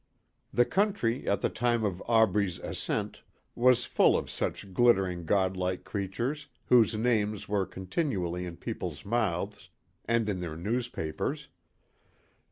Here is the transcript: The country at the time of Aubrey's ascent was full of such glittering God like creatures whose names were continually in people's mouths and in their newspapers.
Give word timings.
The 0.51 0.65
country 0.65 1.29
at 1.29 1.41
the 1.41 1.49
time 1.49 1.83
of 1.85 2.01
Aubrey's 2.07 2.57
ascent 2.57 3.21
was 3.53 3.85
full 3.85 4.17
of 4.17 4.31
such 4.31 4.73
glittering 4.73 5.25
God 5.27 5.55
like 5.57 5.83
creatures 5.83 6.47
whose 6.65 6.95
names 6.95 7.47
were 7.47 7.67
continually 7.67 8.47
in 8.47 8.57
people's 8.57 9.05
mouths 9.05 9.69
and 10.05 10.27
in 10.27 10.39
their 10.39 10.55
newspapers. 10.55 11.49